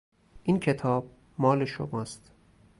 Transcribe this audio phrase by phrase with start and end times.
[0.43, 2.31] این کتاب مال شماست.